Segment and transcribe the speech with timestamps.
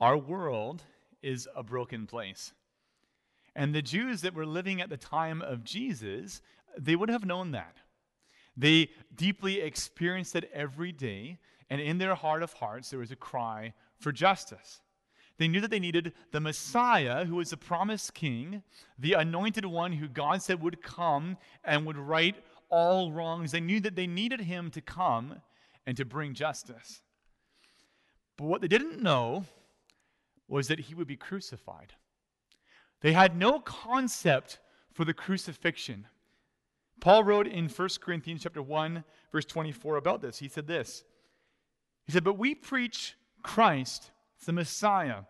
[0.00, 0.82] Our world
[1.22, 2.52] is a broken place.
[3.56, 6.42] And the Jews that were living at the time of Jesus,
[6.76, 7.76] they would have known that.
[8.56, 11.38] They deeply experienced it every day,
[11.70, 14.80] and in their heart of hearts, there was a cry for justice.
[15.38, 18.62] They knew that they needed the Messiah, who was the promised king,
[18.98, 22.36] the anointed one who God said would come and would right
[22.68, 23.50] all wrongs.
[23.50, 25.40] They knew that they needed him to come
[25.86, 27.02] and to bring justice.
[28.36, 29.44] But what they didn't know
[30.48, 31.94] was that he would be crucified.
[33.00, 34.58] They had no concept
[34.92, 36.06] for the crucifixion.
[37.00, 40.38] Paul wrote in 1 Corinthians chapter 1 verse 24 about this.
[40.38, 41.04] He said this.
[42.06, 44.12] He said, "But we preach Christ,
[44.44, 45.24] the Messiah.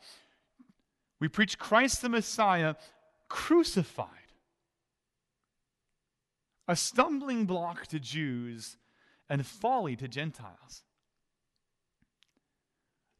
[1.21, 2.75] We preach Christ the Messiah
[3.29, 4.09] crucified.
[6.69, 8.77] A stumbling block to Jews
[9.29, 10.85] and folly to Gentiles."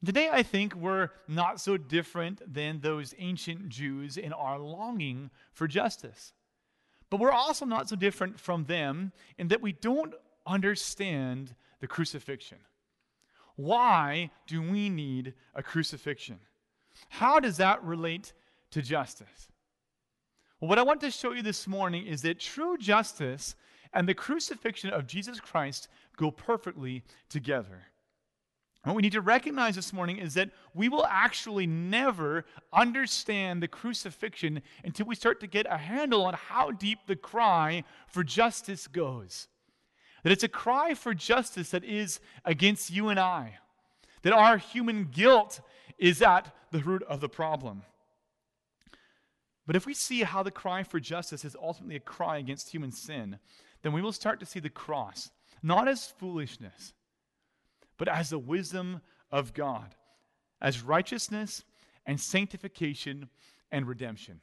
[0.05, 5.67] Today, I think we're not so different than those ancient Jews in our longing for
[5.67, 6.33] justice.
[7.11, 10.15] But we're also not so different from them in that we don't
[10.47, 12.59] understand the crucifixion.
[13.57, 16.41] Why do we need a crucifixion?
[17.09, 18.33] How does that relate
[18.73, 19.49] to justice?
[20.61, 23.55] Well, what I want to show you this morning is that true justice
[23.93, 27.83] and the crucifixion of Jesus Christ go perfectly together.
[28.85, 33.69] What we need to recognize this morning is that we will actually never understand the
[33.69, 38.87] crucifixion until we start to get a handle on how deep the cry for justice
[38.87, 39.49] goes.
[40.23, 43.59] That it's a cry for justice that is against you and I,
[44.23, 45.61] that our human guilt
[45.99, 47.83] is at the root of the problem.
[49.67, 52.93] But if we see how the cry for justice is ultimately a cry against human
[52.93, 53.39] sin,
[53.81, 55.31] then we will start to see the cross
[55.63, 56.93] not as foolishness
[57.99, 59.01] but as the wisdom
[59.31, 59.95] of God,
[60.61, 61.65] as righteousness
[62.07, 63.29] and sanctification
[63.71, 64.41] and redemption.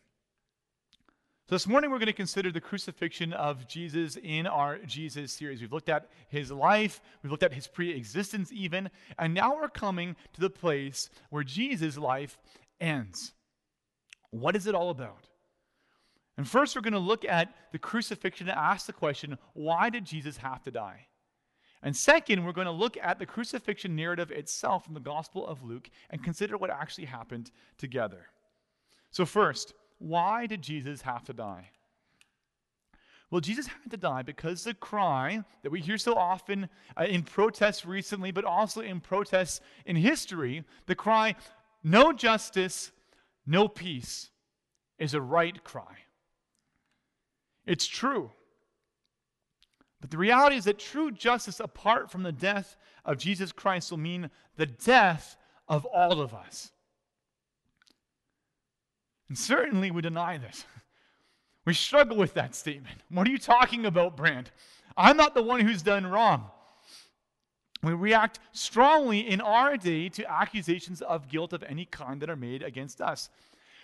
[1.50, 5.60] So, this morning we're going to consider the crucifixion of Jesus in our Jesus series.
[5.60, 8.90] We've looked at his life, we've looked at his pre existence, even,
[9.20, 12.38] and now we're coming to the place where Jesus' life
[12.80, 13.34] ends.
[14.30, 15.28] What is it all about?
[16.38, 20.06] And first, we're going to look at the crucifixion and ask the question why did
[20.06, 21.08] Jesus have to die?
[21.84, 25.64] And second, we're going to look at the crucifixion narrative itself in the Gospel of
[25.64, 28.28] Luke and consider what actually happened together.
[29.10, 31.70] So, first, why did Jesus have to die?
[33.32, 36.70] Well, Jesus had to die because the cry that we hear so often
[37.00, 41.36] uh, in protests recently, but also in protests in history, the cry,
[41.82, 42.92] no justice,
[43.46, 44.30] no peace,
[45.00, 45.96] is a right cry.
[47.66, 48.32] It's true.
[50.02, 52.76] But the reality is that true justice, apart from the death
[53.06, 56.72] of Jesus Christ, will mean the death of all of us.
[59.30, 60.66] And certainly we deny this.
[61.64, 63.02] We struggle with that statement.
[63.10, 64.50] What are you talking about, Brand?
[64.98, 66.50] I'm not the one who's done wrong.
[67.84, 72.36] We react strongly in our day to accusations of guilt of any kind that are
[72.36, 73.30] made against us.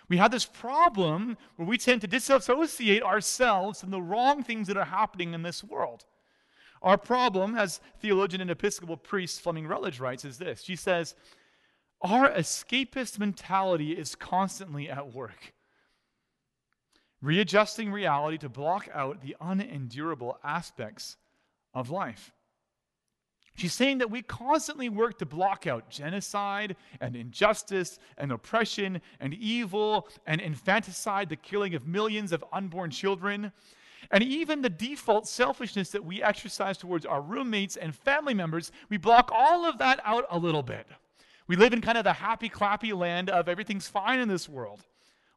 [0.10, 4.78] We have this problem where we tend to disassociate ourselves from the wrong things that
[4.78, 6.06] are happening in this world.
[6.82, 10.64] Our problem, as theologian and Episcopal priest Fleming Rutledge writes, is this.
[10.64, 11.16] She says,
[12.02, 15.54] Our escapist mentality is constantly at work,
[17.22, 21.18] readjusting reality to block out the unendurable aspects
[21.74, 22.32] of life.
[23.58, 29.34] She's saying that we constantly work to block out genocide and injustice and oppression and
[29.34, 33.52] evil and infanticide, the killing of millions of unborn children.
[34.12, 38.98] And even the default selfishness that we exercise towards our roommates and family members, we
[38.98, 40.86] block all of that out a little bit.
[41.48, 44.86] We live in kind of the happy, clappy land of everything's fine in this world.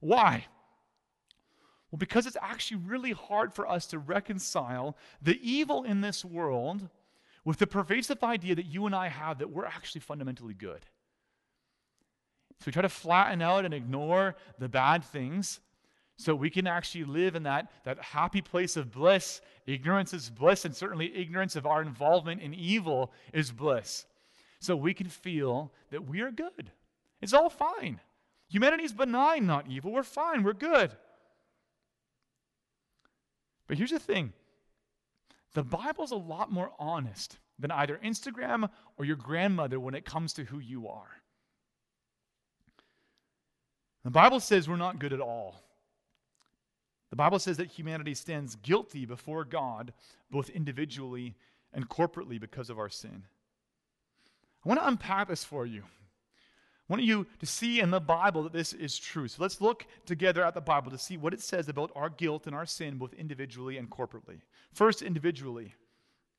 [0.01, 0.45] Why?
[1.91, 6.91] Well, because it's actually really hard for us to reconcile the evil in this world
[7.45, 10.85] with the pervasive idea that you and I have that we're actually fundamentally good.
[12.61, 15.61] So we try to flatten out and ignore the bad things
[16.19, 19.41] so we can actually live in that, that happy place of bliss.
[19.67, 24.05] Ignorance is bliss, and certainly ignorance of our involvement in evil is bliss.
[24.61, 26.73] So we can feel that we are good.
[27.23, 28.01] It's all fine.
[28.51, 29.93] Humanity is benign, not evil.
[29.93, 30.43] We're fine.
[30.43, 30.91] We're good.
[33.67, 34.35] But here's the thing
[35.55, 40.33] the Bible's a lot more honest than either Instagram or your grandmother when it comes
[40.35, 41.21] to who you are.
[44.05, 45.61] The Bible says we're not good at all.
[47.11, 49.93] The Bible says that humanity stands guilty before God,
[50.31, 51.35] both individually
[51.73, 53.25] and corporately, because of our sin.
[54.65, 55.83] I want to unpack this for you.
[56.91, 59.29] Want you to see in the Bible that this is true.
[59.29, 62.49] So let's look together at the Bible to see what it says about our guilt
[62.49, 64.41] and our sin, both individually and corporately.
[64.75, 65.73] First, individually.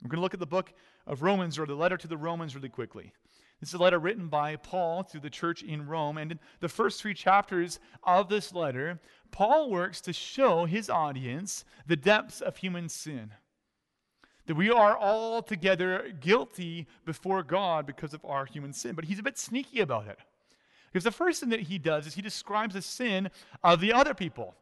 [0.03, 0.73] We're going to look at the book
[1.07, 3.13] of Romans or the letter to the Romans really quickly.
[3.61, 6.17] This is a letter written by Paul to the church in Rome.
[6.17, 8.99] And in the first three chapters of this letter,
[9.31, 13.31] Paul works to show his audience the depths of human sin.
[14.47, 18.95] That we are all together guilty before God because of our human sin.
[18.95, 20.19] But he's a bit sneaky about it.
[20.91, 23.29] Because the first thing that he does is he describes the sin
[23.63, 24.55] of the other people.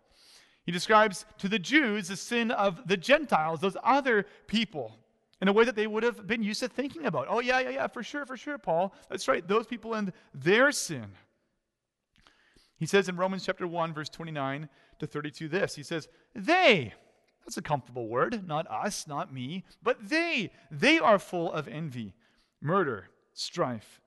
[0.64, 4.98] He describes to the Jews the sin of the Gentiles, those other people,
[5.42, 7.26] in a way that they would have been used to thinking about.
[7.30, 8.94] Oh, yeah, yeah, yeah, for sure, for sure, Paul.
[9.10, 11.06] That's right, those people and their sin.
[12.78, 16.94] He says in Romans chapter 1, verse 29 to 32 this He says, They,
[17.44, 22.14] that's a comfortable word, not us, not me, but they, they are full of envy,
[22.62, 24.00] murder, strife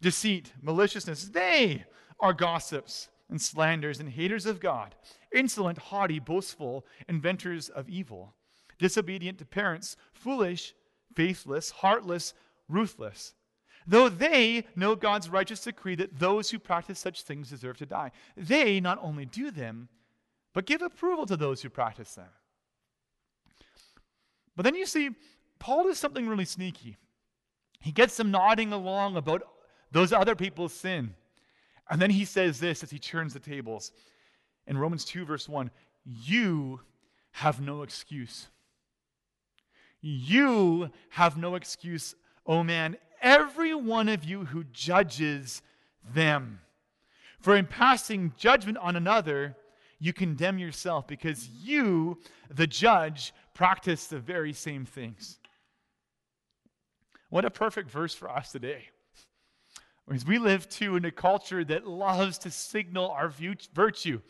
[0.00, 1.24] deceit, maliciousness.
[1.24, 1.84] They
[2.20, 4.94] are gossips and slanders and haters of God,
[5.32, 8.34] insolent, haughty, boastful, inventors of evil,
[8.78, 10.74] disobedient to parents, foolish,
[11.14, 12.34] faithless, heartless,
[12.68, 13.34] ruthless.
[13.86, 18.10] Though they know God's righteous decree that those who practice such things deserve to die,
[18.36, 19.88] they not only do them,
[20.52, 22.28] but give approval to those who practice them.
[24.56, 25.10] But then you see,
[25.58, 26.96] Paul does something really sneaky.
[27.80, 29.42] He gets them nodding along about
[29.90, 31.14] those other people's sin.
[31.90, 33.92] And then he says this as he turns the tables.
[34.66, 35.70] In Romans 2, verse 1
[36.04, 36.80] You
[37.32, 38.48] have no excuse.
[40.00, 42.14] You have no excuse,
[42.46, 45.60] oh man, every one of you who judges
[46.14, 46.60] them.
[47.40, 49.56] For in passing judgment on another,
[49.98, 55.38] you condemn yourself because you, the judge, practice the very same things.
[57.30, 58.88] What a perfect verse for us today.
[60.08, 63.32] Because we live too in a culture that loves to signal our
[63.74, 64.20] virtue.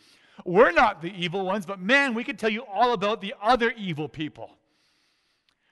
[0.45, 3.73] We're not the evil ones, but man, we could tell you all about the other
[3.77, 4.51] evil people.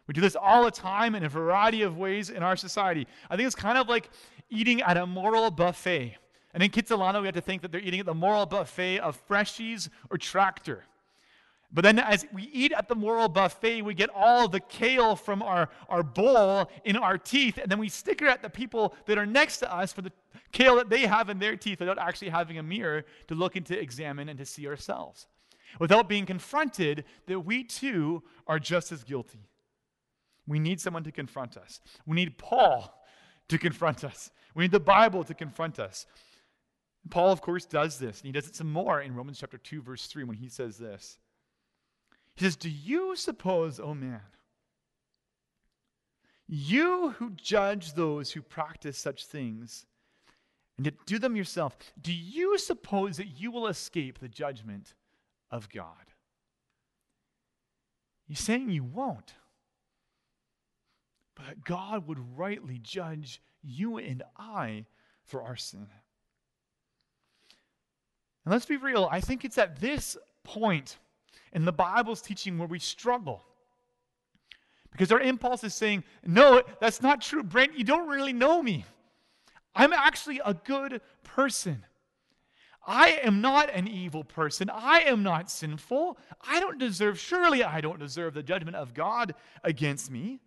[0.08, 3.06] We do this all the time in a variety of ways in our society.
[3.30, 4.10] I think it's kind of like
[4.50, 6.16] eating at a moral buffet.
[6.54, 9.22] And in Kitsilano, we have to think that they're eating at the moral buffet of
[9.28, 10.86] Freshies or Tractor.
[11.72, 15.42] But then, as we eat at the moral buffet, we get all the kale from
[15.42, 19.18] our, our bowl in our teeth, and then we stick it at the people that
[19.18, 20.12] are next to us for the
[20.54, 23.66] kale that they have in their teeth without actually having a mirror to look and
[23.66, 25.28] to examine and to see ourselves.
[25.80, 29.50] Without being confronted that we too are just as guilty.
[30.48, 31.82] We need someone to confront us.
[32.06, 32.94] We need Paul
[33.50, 34.32] to confront us.
[34.56, 36.06] We need the Bible to confront us.
[37.10, 39.82] Paul, of course, does this, and he does it some more in Romans chapter 2,
[39.82, 41.20] verse 3, when he says this.
[42.38, 44.22] He says, Do you suppose, oh man,
[46.48, 49.88] you who judge those who practice such things,
[50.78, 54.94] and yet do them yourself, do you suppose that you will escape the judgment
[55.50, 56.14] of God?
[58.28, 59.34] He's saying you won't.
[61.36, 64.86] But God would rightly judge you and I
[65.24, 65.88] for our sin.
[68.46, 70.98] And let's be real, I think it's at this point
[71.54, 73.44] in the Bible's teaching where we struggle.
[74.92, 77.44] Because our impulse is saying, no, that's not true.
[77.44, 78.86] Brent, you don't really know me.
[79.76, 81.86] I'm actually a good person.
[82.86, 84.72] I am not an evil person.
[84.74, 86.18] I am not sinful.
[86.48, 90.40] I don't deserve, surely I don't deserve the judgment of God against me.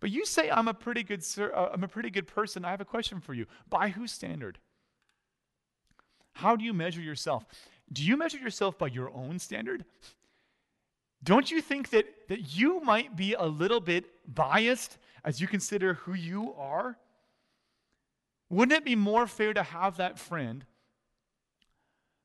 [0.00, 2.64] But you say I'm a pretty good uh, I'm a pretty good person.
[2.64, 3.46] I have a question for you.
[3.68, 4.58] By whose standard?
[6.32, 7.44] How do you measure yourself?
[7.92, 9.84] Do you measure yourself by your own standard?
[11.22, 15.94] Don't you think that, that you might be a little bit biased as you consider
[15.94, 16.98] who you are?
[18.48, 20.64] Wouldn't it be more fair to have that friend,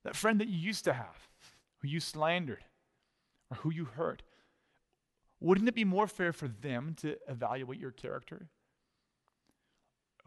[0.03, 1.30] that friend that you used to have,
[1.80, 2.63] who you slandered
[3.50, 4.22] or who you hurt?
[5.39, 8.50] Wouldn't it be more fair for them to evaluate your character?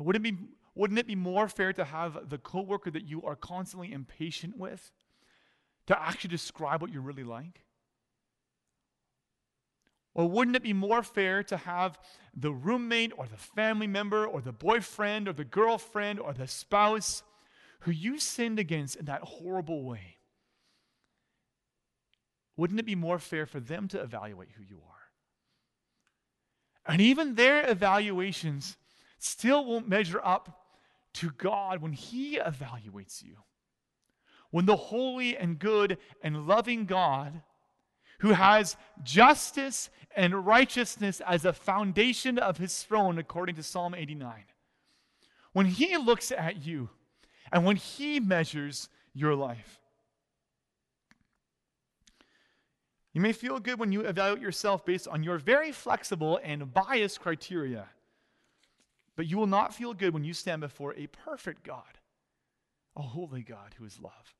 [0.00, 0.38] Wouldn't it be,
[0.74, 4.90] wouldn't it be more fair to have the coworker that you are constantly impatient with
[5.86, 7.64] to actually describe what you're really like?
[10.14, 11.98] Or wouldn't it be more fair to have
[12.34, 17.24] the roommate or the family member or the boyfriend or the girlfriend or the spouse
[17.80, 20.18] who you sinned against in that horrible way?
[22.56, 24.94] Wouldn't it be more fair for them to evaluate who you are?
[26.86, 28.76] And even their evaluations
[29.18, 30.60] still won't measure up
[31.14, 33.38] to God when He evaluates you
[34.54, 37.42] when the holy and good and loving God,
[38.20, 44.44] who has justice and righteousness as a foundation of his throne, according to Psalm 89,
[45.54, 46.88] when He looks at you
[47.50, 49.80] and when He measures your life.
[53.12, 57.20] You may feel good when you evaluate yourself based on your very flexible and biased
[57.20, 57.88] criteria,
[59.16, 61.98] but you will not feel good when you stand before a perfect God,
[62.94, 64.36] a holy God who is love.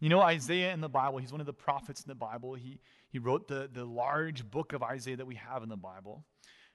[0.00, 2.54] You know, Isaiah in the Bible, he's one of the prophets in the Bible.
[2.54, 2.80] He,
[3.10, 6.24] he wrote the, the large book of Isaiah that we have in the Bible.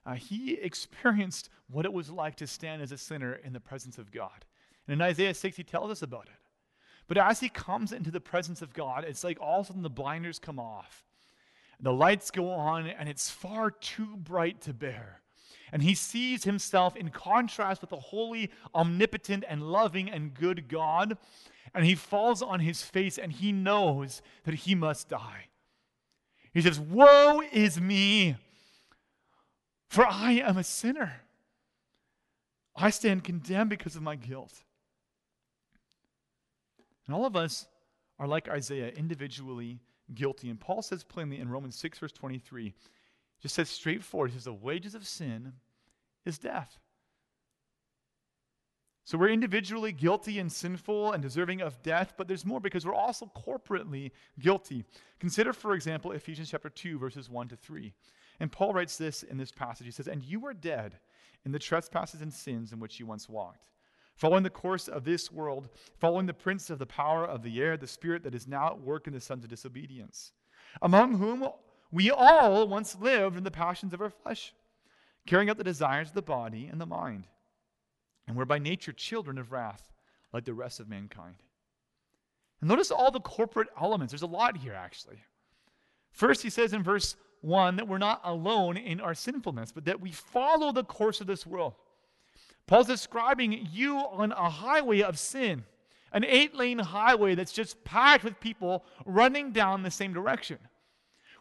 [0.06, 3.98] Uh, he experienced what it was like to stand as a sinner in the presence
[3.98, 4.46] of God.
[4.88, 6.40] And in Isaiah 6, he tells us about it.
[7.08, 9.82] But as he comes into the presence of God, it's like all of a sudden
[9.82, 11.04] the blinders come off.
[11.80, 15.22] The lights go on, and it's far too bright to bear.
[15.72, 21.18] And he sees himself in contrast with the holy, omnipotent, and loving and good God.
[21.76, 25.48] And he falls on his face and he knows that he must die.
[26.54, 28.38] He says, Woe is me,
[29.90, 31.22] for I am a sinner.
[32.78, 34.64] I stand condemned because of my guilt.
[37.06, 37.68] And all of us
[38.20, 39.80] are like Isaiah, individually
[40.14, 40.50] guilty.
[40.50, 42.74] And Paul says plainly in Romans 6, verse 23,
[43.42, 45.54] just says straightforward, he says, The wages of sin
[46.26, 46.80] is death.
[49.06, 52.94] So we're individually guilty and sinful and deserving of death, but there's more because we're
[52.94, 54.84] also corporately guilty.
[55.20, 57.94] Consider, for example, Ephesians chapter 2, verses 1 to 3.
[58.40, 59.86] And Paul writes this in this passage.
[59.86, 60.98] He says, And you were dead
[61.46, 63.70] in the trespasses and sins in which you once walked
[64.16, 65.70] following the course of this world,
[66.00, 68.80] following the prince of the power of the air, the spirit that is now at
[68.80, 70.32] work in the sons of disobedience,
[70.82, 71.48] among whom
[71.92, 74.54] we all once lived in the passions of our flesh,
[75.26, 77.28] carrying out the desires of the body and the mind,
[78.28, 79.92] and we're by nature children of wrath,
[80.34, 81.36] like the rest of mankind.
[82.62, 84.12] And notice all the corporate elements.
[84.12, 85.18] There's a lot here, actually.
[86.12, 90.02] First, he says in verse 1 that we're not alone in our sinfulness, but that
[90.02, 91.74] we follow the course of this world.
[92.68, 95.64] Paul's describing you on a highway of sin,
[96.12, 100.58] an eight lane highway that's just packed with people running down the same direction.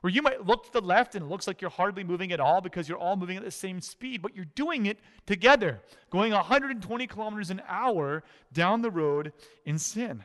[0.05, 2.39] Where you might look to the left and it looks like you're hardly moving at
[2.39, 5.81] all because you're all moving at the same speed, but you're doing it together,
[6.11, 9.33] going 120 kilometers an hour down the road
[9.65, 10.23] in sin.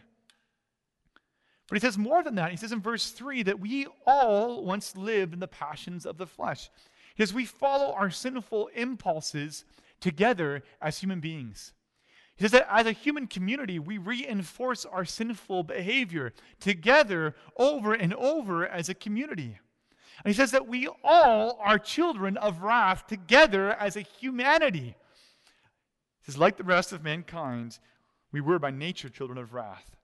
[1.70, 2.52] But he says more than that.
[2.52, 6.28] He says in verse 3 that we all once lived in the passions of the
[6.28, 6.70] flesh.
[7.16, 9.64] Because we follow our sinful impulses
[10.02, 11.72] together as human beings.
[12.36, 18.14] He says that as a human community, we reinforce our sinful behavior together over and
[18.14, 19.58] over as a community.
[20.24, 24.96] And he says that we all are children of wrath together as a humanity.
[26.22, 27.80] He says, like the rest of mankind,
[28.32, 29.96] we were by nature children of wrath.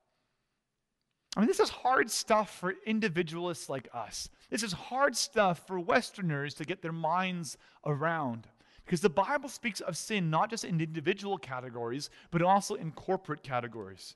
[1.36, 4.30] I mean, this is hard stuff for individualists like us.
[4.50, 8.48] This is hard stuff for Westerners to get their minds around.
[8.86, 13.44] Because the Bible speaks of sin not just in individual categories, but also in corporate
[13.44, 14.16] categories.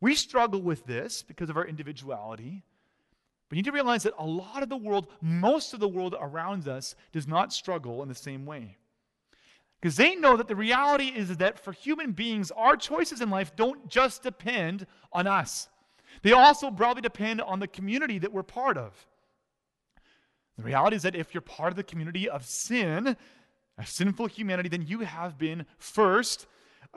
[0.00, 2.62] We struggle with this because of our individuality.
[3.48, 6.14] But you need to realize that a lot of the world, most of the world
[6.20, 8.76] around us, does not struggle in the same way.
[9.80, 13.54] Because they know that the reality is that for human beings, our choices in life
[13.54, 15.68] don't just depend on us,
[16.22, 19.06] they also broadly depend on the community that we're part of.
[20.56, 23.16] The reality is that if you're part of the community of sin,
[23.78, 26.46] a sinful humanity, then you have been first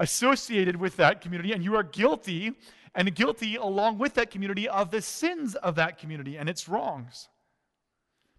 [0.01, 2.51] associated with that community and you are guilty
[2.96, 7.29] and guilty along with that community of the sins of that community and its wrongs.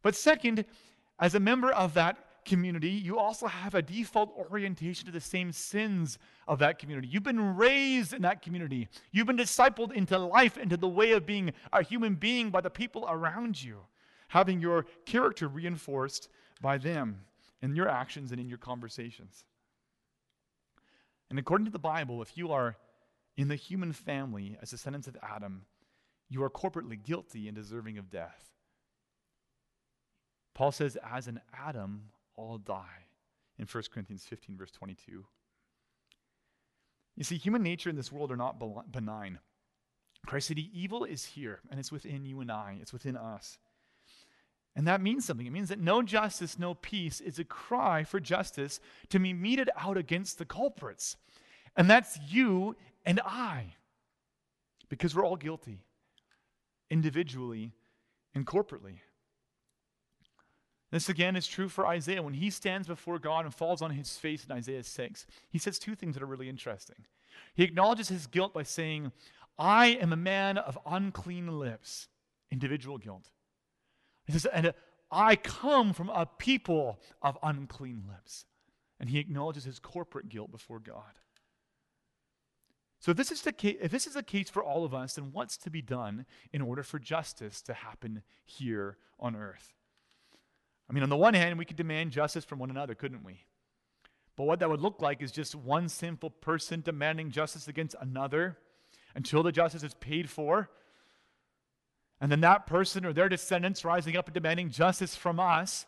[0.02, 0.64] But second,
[1.20, 5.52] as a member of that community, you also have a default orientation to the same
[5.52, 7.06] sins of that community.
[7.06, 8.88] You've been raised in that community.
[9.12, 12.70] You've been discipled into life, into the way of being a human being by the
[12.70, 13.78] people around you,
[14.26, 16.28] having your character reinforced
[16.60, 17.20] by them
[17.62, 19.44] in your actions and in your conversations.
[21.32, 22.76] And according to the Bible, if you are
[23.38, 25.64] in the human family as descendants of Adam,
[26.28, 28.50] you are corporately guilty and deserving of death.
[30.54, 33.06] Paul says, as in Adam, all die
[33.58, 35.24] in 1 Corinthians 15, verse 22.
[37.16, 38.60] You see, human nature in this world are not
[38.92, 39.38] benign.
[40.26, 43.56] Christ said, evil is here, and it's within you and I, it's within us.
[44.74, 45.46] And that means something.
[45.46, 49.68] It means that no justice, no peace is a cry for justice to be meted
[49.76, 51.16] out against the culprits.
[51.76, 53.74] And that's you and I,
[54.88, 55.84] because we're all guilty,
[56.90, 57.72] individually
[58.34, 58.98] and corporately.
[60.90, 62.22] This again is true for Isaiah.
[62.22, 65.78] When he stands before God and falls on his face in Isaiah 6, he says
[65.78, 67.06] two things that are really interesting.
[67.54, 69.10] He acknowledges his guilt by saying,
[69.58, 72.08] I am a man of unclean lips,
[72.50, 73.30] individual guilt.
[74.26, 74.72] He says, and
[75.10, 78.46] I come from a people of unclean lips.
[79.02, 81.18] and he acknowledges his corporate guilt before God.
[83.00, 85.14] So if this is the case, if this is the case for all of us,
[85.14, 89.74] then what's to be done in order for justice to happen here on earth?
[90.88, 93.44] I mean, on the one hand, we could demand justice from one another, couldn't we?
[94.36, 98.56] But what that would look like is just one sinful person demanding justice against another
[99.16, 100.70] until the justice is paid for.
[102.22, 105.86] And then that person or their descendants rising up and demanding justice from us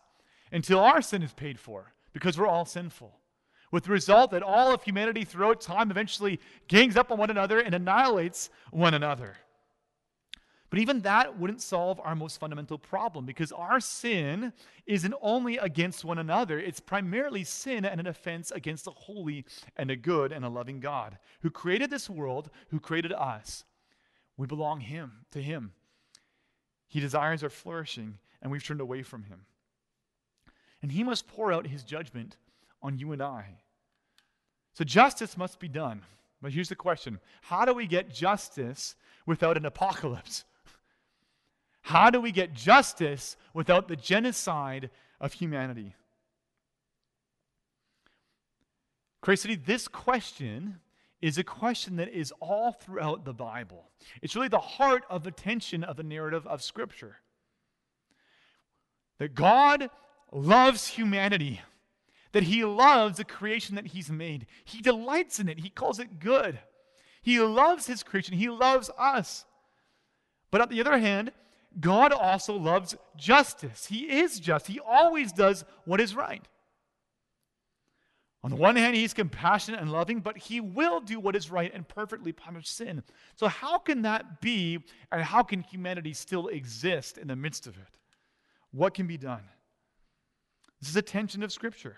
[0.52, 3.14] until our sin is paid for because we're all sinful
[3.70, 6.38] with the result that all of humanity throughout time eventually
[6.68, 9.36] gangs up on one another and annihilates one another.
[10.70, 14.52] But even that wouldn't solve our most fundamental problem because our sin
[14.86, 19.44] isn't only against one another, it's primarily sin and an offense against a holy
[19.76, 23.64] and a good and a loving God who created this world, who created us.
[24.36, 25.72] We belong him to him.
[26.94, 29.40] He desires our flourishing and we've turned away from him.
[30.80, 32.36] And he must pour out his judgment
[32.80, 33.58] on you and I.
[34.74, 36.02] So justice must be done.
[36.40, 38.94] But here's the question How do we get justice
[39.26, 40.44] without an apocalypse?
[41.82, 44.88] How do we get justice without the genocide
[45.20, 45.96] of humanity?
[49.20, 50.78] Christ City, this question
[51.24, 53.90] is a question that is all throughout the Bible.
[54.22, 57.16] It's really the heart of the tension of the narrative of Scripture.
[59.18, 59.90] That God
[60.32, 61.60] loves humanity
[62.34, 64.46] that he loves the creation that he's made.
[64.64, 66.58] He delights in it, he calls it good.
[67.22, 69.44] He loves his creation, he loves us.
[70.50, 71.30] But on the other hand,
[71.78, 73.86] God also loves justice.
[73.86, 76.46] He is just, he always does what is right.
[78.44, 81.72] On the one hand, he's compassionate and loving, but he will do what is right
[81.72, 83.02] and perfectly punish sin.
[83.36, 87.78] So, how can that be, and how can humanity still exist in the midst of
[87.78, 87.98] it?
[88.70, 89.44] What can be done?
[90.78, 91.96] This is a tension of Scripture.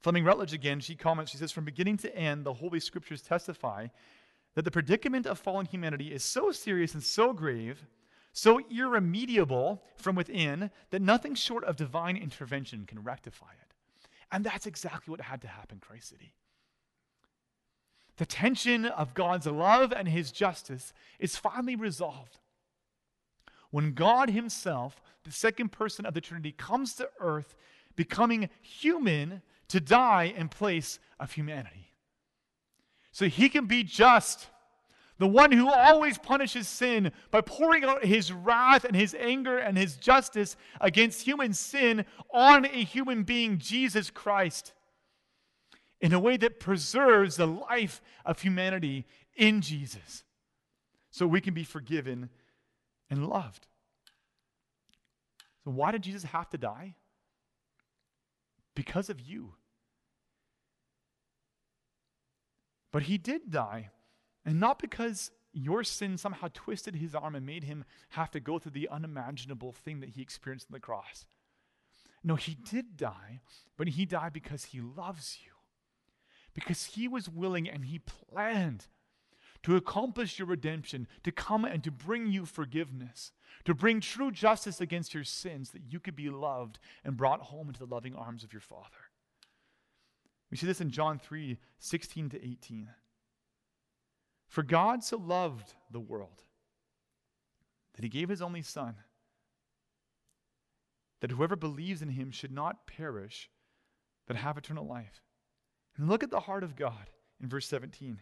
[0.00, 3.86] Fleming Rutledge again, she comments, she says, From beginning to end, the Holy Scriptures testify
[4.56, 7.86] that the predicament of fallen humanity is so serious and so grave,
[8.32, 13.68] so irremediable from within, that nothing short of divine intervention can rectify it.
[14.30, 16.34] And that's exactly what had to happen, Christ City.
[18.16, 22.38] The tension of God's love and his justice is finally resolved
[23.70, 27.54] when God himself, the second person of the Trinity, comes to earth,
[27.96, 31.92] becoming human to die in place of humanity.
[33.12, 34.48] So he can be just,
[35.18, 39.76] the one who always punishes sin by pouring out his wrath and his anger and
[39.76, 44.72] his justice against human sin on a human being, Jesus Christ,
[46.00, 50.22] in a way that preserves the life of humanity in Jesus
[51.10, 52.30] so we can be forgiven
[53.10, 53.66] and loved.
[55.64, 56.94] So, why did Jesus have to die?
[58.76, 59.54] Because of you.
[62.92, 63.90] But he did die,
[64.44, 68.58] and not because your sin somehow twisted his arm and made him have to go
[68.58, 71.26] through the unimaginable thing that he experienced on the cross.
[72.22, 73.40] No, he did die,
[73.76, 75.52] but he died because he loves you.
[76.54, 78.86] Because he was willing and he planned
[79.62, 83.32] to accomplish your redemption, to come and to bring you forgiveness,
[83.64, 87.68] to bring true justice against your sins, that you could be loved and brought home
[87.68, 89.10] into the loving arms of your Father.
[90.50, 92.88] We see this in John 3 16 to 18.
[94.48, 96.42] For God so loved the world
[97.94, 98.94] that he gave his only Son,
[101.20, 103.50] that whoever believes in him should not perish,
[104.26, 105.22] but have eternal life.
[105.96, 107.10] And look at the heart of God
[107.42, 108.20] in verse 17.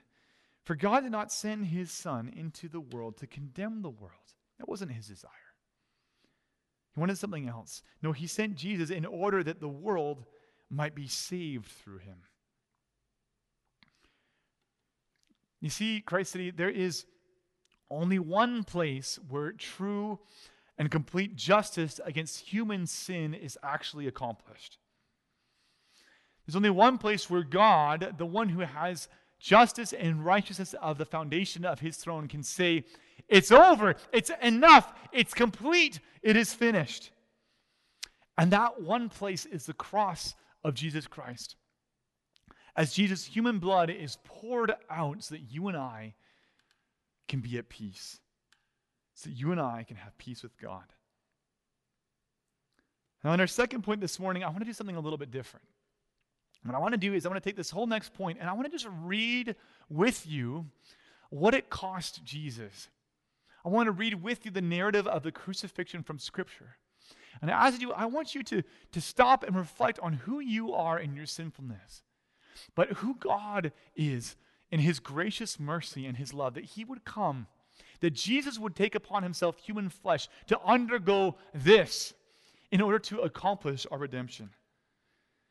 [0.65, 4.35] For God did not send his Son into the world to condemn the world.
[4.59, 5.31] That wasn't his desire.
[6.95, 7.83] He wanted something else.
[8.03, 10.25] No, he sent Jesus in order that the world
[10.71, 12.23] might be saved through him.
[15.61, 17.07] You see, Christ City, there is
[17.90, 20.19] only one place where true
[20.79, 24.79] and complete justice against human sin is actually accomplished.
[26.47, 29.09] There's only one place where God, the one who has
[29.40, 32.85] justice and righteousness of the foundation of his throne, can say,
[33.29, 37.11] It's over, it's enough, it's complete, it is finished.
[38.38, 41.57] And that one place is the cross of Jesus Christ.
[42.77, 46.15] As Jesus' human blood is poured out so that you and I
[47.27, 48.21] can be at peace,
[49.15, 50.85] so that you and I can have peace with God.
[53.25, 55.31] Now, in our second point this morning, I want to do something a little bit
[55.31, 55.67] different.
[56.65, 58.51] What I want to do is I want to take this whole next point and
[58.51, 59.55] I want to just read
[59.89, 60.67] with you
[61.31, 62.89] what it cost Jesus.
[63.65, 66.77] I want to read with you the narrative of the crucifixion from Scripture.
[67.41, 68.62] And as you, I want you to,
[68.93, 72.03] to stop and reflect on who you are in your sinfulness,
[72.75, 74.37] but who God is
[74.71, 77.47] in his gracious mercy and his love, that he would come,
[78.01, 82.14] that Jesus would take upon himself human flesh to undergo this
[82.71, 84.51] in order to accomplish our redemption,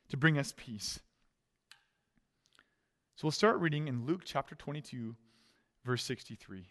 [0.09, 0.99] to bring us peace.
[3.15, 5.15] So we'll start reading in Luke chapter 22,
[5.85, 6.65] verse 63.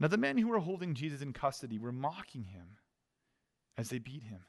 [0.00, 2.78] Now, the men who were holding Jesus in custody were mocking him
[3.76, 4.40] as they beat him.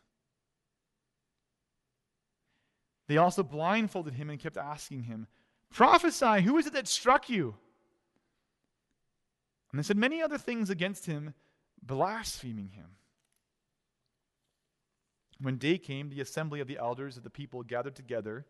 [3.08, 5.28] They also blindfolded him and kept asking him,
[5.72, 7.56] Prophesy, who is it that struck you?
[9.72, 11.34] And they said many other things against him,
[11.84, 12.96] blaspheming him.
[15.42, 18.46] When day came, the assembly of the elders of the people gathered together,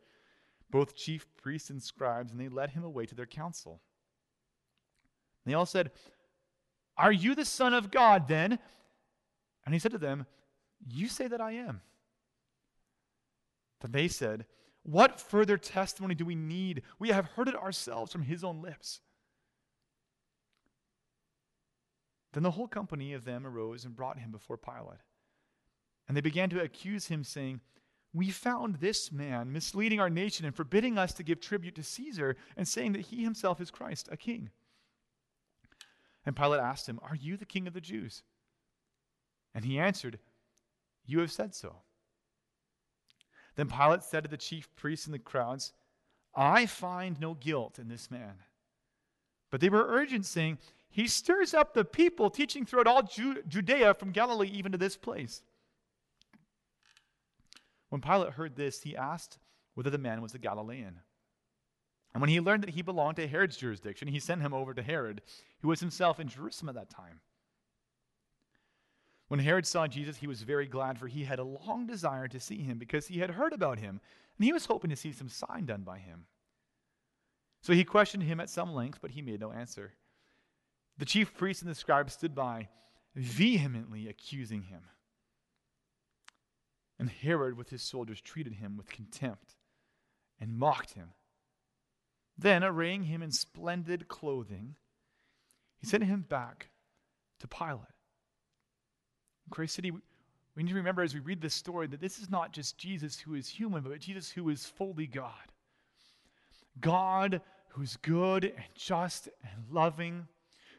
[0.70, 3.82] both chief priests and scribes, and they led him away to their council.
[5.46, 5.91] They all said,
[6.98, 8.60] Are you the Son of God then?
[9.65, 10.26] And he said to them,
[10.88, 11.82] You say that I am.
[13.86, 14.45] Then they said,
[14.82, 16.82] What further testimony do we need?
[16.98, 19.02] We have heard it ourselves from his own lips.
[22.34, 25.02] Then the whole company of them arose and brought him before Pilate.
[26.08, 27.62] And they began to accuse him, saying,
[28.12, 32.36] We found this man misleading our nation and forbidding us to give tribute to Caesar,
[32.58, 34.50] and saying that he himself is Christ, a king.
[36.26, 38.24] And Pilate asked him, Are you the king of the Jews?
[39.54, 40.17] And he answered,
[41.06, 41.84] You have said so.
[43.56, 45.74] Then Pilate said to the chief priests and the crowds,
[46.36, 48.36] I find no guilt in this man.
[49.50, 50.58] But they were urgent, saying,
[50.89, 55.41] He stirs up the people, teaching throughout all Judea from Galilee even to this place.
[57.89, 59.38] When Pilate heard this, he asked
[59.76, 61.00] whether the man was a Galilean.
[62.13, 64.84] And when he learned that he belonged to Herod's jurisdiction, he sent him over to
[64.84, 65.22] Herod,
[65.62, 67.22] who was himself in Jerusalem at that time.
[69.27, 72.39] When Herod saw Jesus, he was very glad, for he had a long desire to
[72.39, 73.99] see him because he had heard about him,
[74.38, 76.25] and he was hoping to see some sign done by him.
[77.61, 79.93] So he questioned him at some length, but he made no answer.
[80.97, 82.69] The chief priests and the scribes stood by,
[83.15, 84.81] vehemently accusing him.
[86.99, 89.55] And Herod, with his soldiers, treated him with contempt
[90.39, 91.09] and mocked him.
[92.38, 94.75] Then, arraying him in splendid clothing,
[95.77, 96.69] he sent him back
[97.39, 97.94] to Pilate.
[99.49, 102.51] Grace City, we need to remember as we read this story that this is not
[102.51, 105.51] just Jesus who is human, but Jesus who is fully God.
[106.79, 110.27] God who's good and just and loving,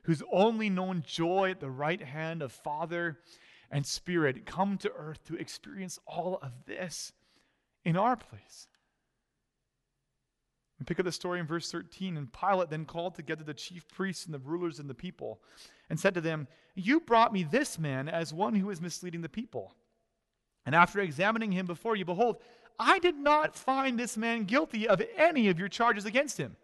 [0.03, 3.19] who's only known joy at the right hand of Father
[3.71, 7.13] and Spirit, come to earth to experience all of this
[7.85, 8.69] in our place.
[10.79, 12.17] We pick up the story in verse 13.
[12.17, 15.41] And Pilate then called together the chief priests and the rulers and the people
[15.89, 19.29] and said to them, You brought me this man as one who is misleading the
[19.29, 19.75] people.
[20.65, 22.39] And after examining him before you, behold,
[22.79, 26.57] I did not find this man guilty of any of your charges against him.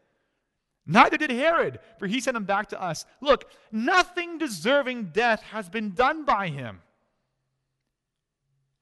[0.84, 3.06] Neither did Herod, for he sent him back to us.
[3.20, 6.80] Look, nothing deserving death has been done by him.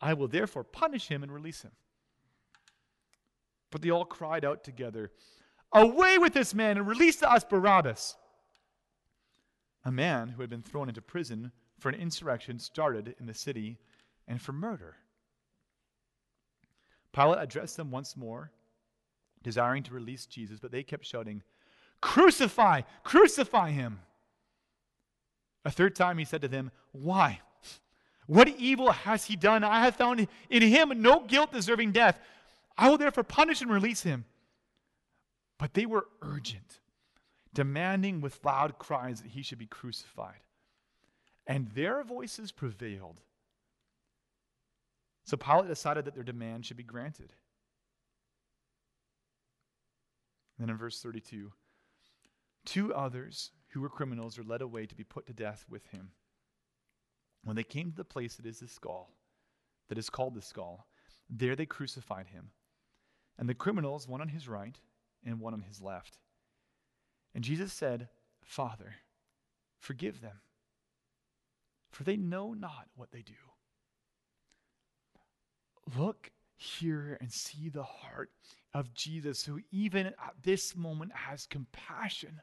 [0.01, 1.73] I will therefore punish him and release him.
[3.71, 5.11] But they all cried out together,
[5.73, 8.17] Away with this man and release to us Barabbas.
[9.85, 13.79] A man who had been thrown into prison for an insurrection started in the city
[14.27, 14.97] and for murder.
[17.13, 18.51] Pilate addressed them once more,
[19.43, 21.43] desiring to release Jesus, but they kept shouting,
[22.01, 22.83] Crucify!
[23.05, 24.01] Crucify him!
[25.65, 27.41] A third time he said to them, Why?
[28.27, 29.65] What evil has he done?
[29.65, 32.21] I have found in him no guilt deserving death.
[32.77, 34.25] I will therefore punish and release him.
[35.59, 36.81] But they were urgent,
[37.53, 40.41] demanding with loud cries that he should be crucified.
[41.47, 43.21] And their voices prevailed.
[45.25, 47.35] So Pilate decided that their demand should be granted.
[50.59, 51.53] Then in verse 32,
[52.65, 56.13] two others who were criminals were led away to be put to death with him.
[57.45, 59.11] When they came to the place that is the skull,
[59.89, 60.87] that is called the skull,
[61.29, 62.51] there they crucified him
[63.41, 64.79] and the criminals, one on his right
[65.25, 66.19] and one on his left.
[67.35, 68.09] And Jesus said,
[68.43, 68.95] Father,
[69.79, 70.43] forgive them,
[71.91, 73.33] for they know not what they do.
[75.99, 78.31] Look here and see the heart
[78.75, 82.43] of Jesus, who even at this moment has compassion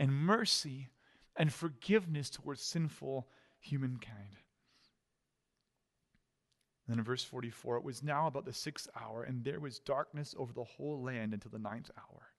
[0.00, 0.88] and mercy
[1.36, 3.28] and forgiveness towards sinful
[3.60, 4.36] humankind.
[6.88, 10.34] Then in verse 44, it was now about the sixth hour, and there was darkness
[10.38, 12.32] over the whole land until the ninth hour,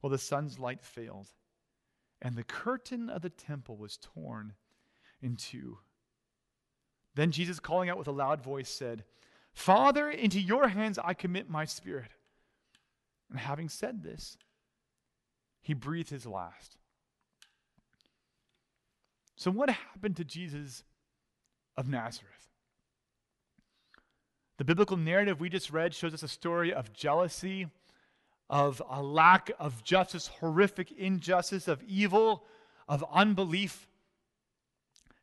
[0.00, 1.28] while the sun's light failed,
[2.22, 4.54] and the curtain of the temple was torn
[5.20, 5.78] in two
[7.14, 9.04] Then Jesus, calling out with a loud voice, said,
[9.52, 12.12] Father, into your hands I commit my spirit.
[13.28, 14.38] And having said this,
[15.60, 16.76] he breathed his last.
[19.36, 20.84] So, what happened to Jesus
[21.76, 22.37] of Nazareth?
[24.58, 27.68] The biblical narrative we just read shows us a story of jealousy,
[28.50, 32.44] of a lack of justice, horrific injustice, of evil,
[32.88, 33.86] of unbelief.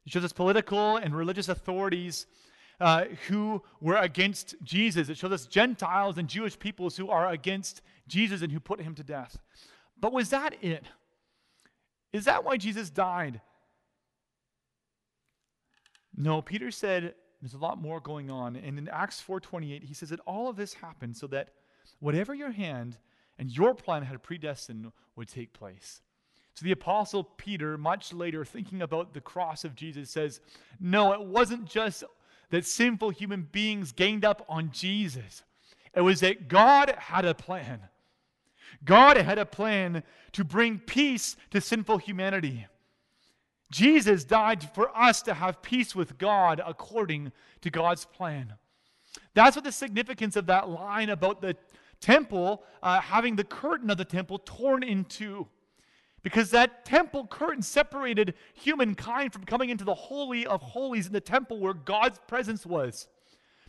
[0.06, 2.28] It shows us political and religious authorities
[2.80, 5.10] uh, who were against Jesus.
[5.10, 8.96] It shows us Gentiles and Jewish peoples who are against Jesus and who put him
[8.96, 9.38] to death.
[10.00, 10.86] But was that it?
[12.14, 13.42] Is that why Jesus died?
[16.16, 17.16] No, Peter said
[17.46, 18.56] there's a lot more going on.
[18.56, 21.54] And in Acts 4:28, he says that all of this happened so that
[22.00, 22.98] whatever your hand
[23.38, 26.02] and your plan had predestined would take place.
[26.56, 30.40] So the apostle Peter, much later, thinking about the cross of Jesus, says,
[30.80, 32.04] No, it wasn't just
[32.50, 35.44] that sinful human beings gained up on Jesus.
[35.94, 37.82] It was that God had a plan.
[38.84, 42.66] God had a plan to bring peace to sinful humanity.
[43.72, 48.54] Jesus died for us to have peace with God according to God's plan.
[49.34, 51.56] That's what the significance of that line about the
[52.00, 55.48] temple uh, having the curtain of the temple torn in two.
[56.22, 61.22] Because that temple curtain separated humankind from coming into the Holy of Holies in the
[61.22, 63.08] temple where God's presence was.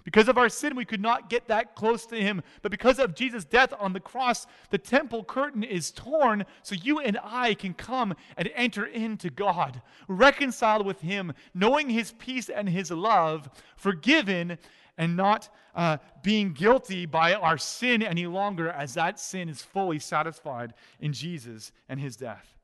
[0.06, 2.40] Because of our sin, we could not get that close to him.
[2.62, 7.00] But because of Jesus' death on the cross, the temple curtain is torn so you
[7.00, 12.68] and I can come and enter into God, reconciled with him, knowing his peace and
[12.68, 14.58] his love, forgiven,
[14.96, 19.98] and not uh, being guilty by our sin any longer, as that sin is fully
[19.98, 22.54] satisfied in Jesus and his death.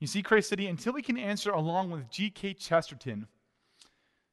[0.00, 2.52] You see, Christ City, until we can answer along with G.K.
[2.52, 3.26] Chesterton,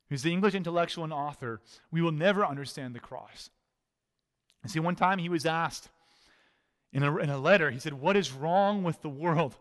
[0.10, 3.50] who's the English intellectual and author, we will never understand the cross.
[4.62, 5.90] And see, one time he was asked
[6.92, 9.56] in a, in a letter, he said, What is wrong with the world?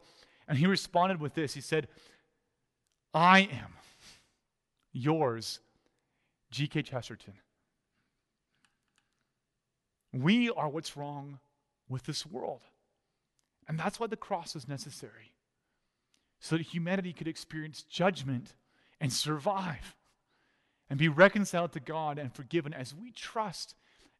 [0.46, 1.88] And he responded with this He said,
[3.12, 3.74] I am
[4.92, 5.60] yours,
[6.50, 6.82] G.K.
[6.82, 7.34] Chesterton.
[10.12, 11.40] We are what's wrong
[11.88, 12.62] with this world.
[13.66, 15.32] And that's why the cross is necessary,
[16.38, 18.54] so that humanity could experience judgment
[19.00, 19.96] and survive
[20.90, 23.74] and be reconciled to God and forgiven as we trust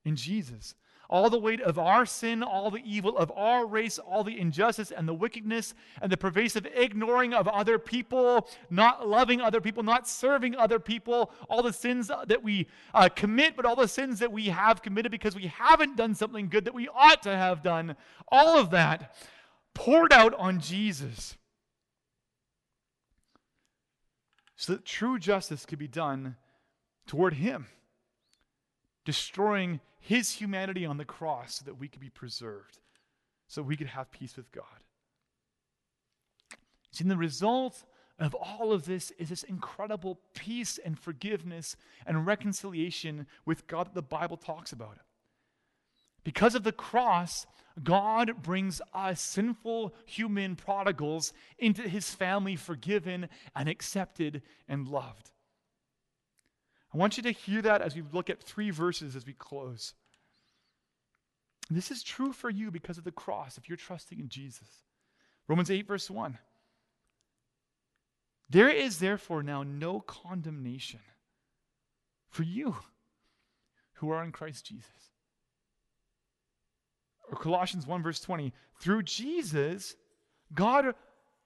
[0.04, 0.74] in Jesus.
[1.10, 4.90] All the weight of our sin, all the evil of our race, all the injustice
[4.90, 10.08] and the wickedness and the pervasive ignoring of other people, not loving other people, not
[10.08, 14.32] serving other people, all the sins that we uh, commit, but all the sins that
[14.32, 17.96] we have committed because we haven't done something good that we ought to have done,
[18.28, 19.14] all of that
[19.74, 21.36] poured out on Jesus
[24.56, 26.36] so that true justice could be done
[27.06, 27.66] toward Him,
[29.04, 32.78] destroying His humanity on the cross so that we could be preserved,
[33.48, 34.64] so we could have peace with God.
[36.90, 37.84] See, the result
[38.18, 43.94] of all of this is this incredible peace and forgiveness and reconciliation with God that
[43.94, 44.98] the Bible talks about.
[46.22, 47.46] Because of the cross,
[47.82, 55.32] God brings us sinful human prodigals into his family, forgiven and accepted and loved.
[56.94, 59.94] I want you to hear that as we look at three verses as we close.
[61.68, 64.68] This is true for you because of the cross, if you're trusting in Jesus.
[65.48, 66.38] Romans 8, verse 1.
[68.48, 71.00] There is therefore now no condemnation
[72.28, 72.76] for you
[73.94, 74.90] who are in Christ Jesus.
[77.30, 78.52] Or Colossians 1, verse 20.
[78.80, 79.96] Through Jesus,
[80.52, 80.94] God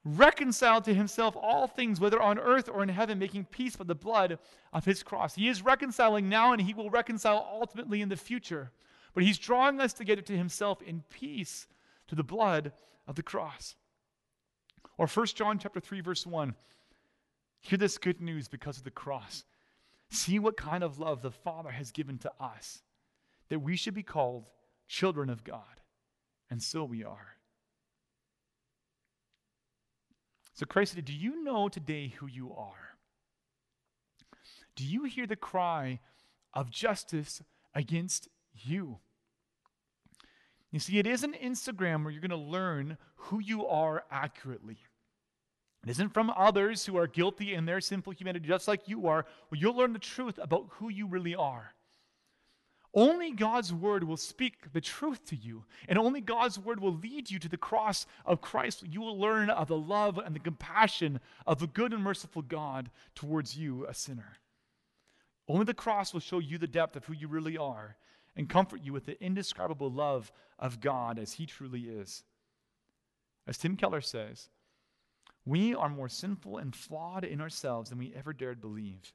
[0.04, 3.94] reconciled to himself all things, whether on earth or in heaven, making peace by the
[3.94, 4.38] blood
[4.72, 5.34] of his cross.
[5.34, 8.70] He is reconciling now and he will reconcile ultimately in the future.
[9.14, 11.66] But he's drawing us together to himself in peace
[12.08, 12.72] to the blood
[13.06, 13.74] of the cross.
[14.96, 16.54] Or 1 John chapter 3 verse 1.
[17.60, 19.44] Hear this good news because of the cross.
[20.10, 22.82] See what kind of love the Father has given to us
[23.48, 24.46] that we should be called
[24.86, 25.62] children of God.
[26.50, 27.37] And so we are.
[30.58, 32.96] So, Christ, do you know today who you are?
[34.74, 36.00] Do you hear the cry
[36.52, 37.40] of justice
[37.76, 38.98] against you?
[40.72, 44.78] You see, it isn't Instagram where you're going to learn who you are accurately.
[45.84, 49.26] It isn't from others who are guilty in their sinful humanity, just like you are,
[49.50, 51.72] where you'll learn the truth about who you really are.
[52.94, 57.30] Only God's word will speak the truth to you, and only God's word will lead
[57.30, 58.82] you to the cross of Christ.
[58.88, 62.90] You will learn of the love and the compassion of the good and merciful God
[63.14, 64.38] towards you, a sinner.
[65.46, 67.96] Only the cross will show you the depth of who you really are
[68.36, 72.24] and comfort you with the indescribable love of God as He truly is.
[73.46, 74.48] As Tim Keller says,
[75.44, 79.12] we are more sinful and flawed in ourselves than we ever dared believe.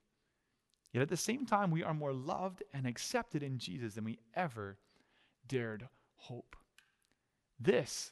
[0.94, 4.20] Yet at the same time, we are more loved and accepted in Jesus than we
[4.36, 4.78] ever
[5.48, 6.56] dared hope.
[7.60, 8.12] This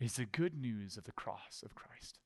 [0.00, 2.18] is the good news of the cross of Christ.